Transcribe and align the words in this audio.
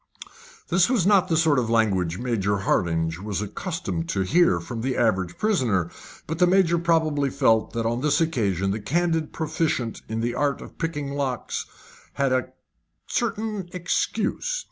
This 0.69 0.89
was 0.89 1.05
not 1.05 1.27
the 1.27 1.37
sort 1.37 1.59
of 1.59 1.69
language 1.69 2.17
Major 2.17 2.57
Hardinge 2.57 3.19
was 3.19 3.39
accustomed 3.39 4.09
to 4.09 4.21
hear 4.21 4.59
from 4.59 4.81
the 4.81 4.97
average 4.97 5.37
prisoner, 5.37 5.91
but 6.25 6.39
the 6.39 6.47
Major 6.47 6.79
probably 6.79 7.29
felt 7.29 7.73
that 7.73 7.85
on 7.85 8.01
this 8.01 8.19
occasion 8.19 8.71
the 8.71 8.79
candid 8.79 9.31
proficient 9.31 10.01
in 10.09 10.21
the 10.21 10.33
art 10.33 10.59
of 10.59 10.79
picking 10.79 11.11
locks 11.13 11.67
had 12.13 12.31
a 12.33 12.47
certain 13.05 13.69
excuse. 13.73 14.59